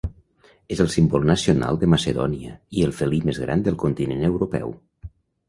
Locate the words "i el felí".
2.79-3.21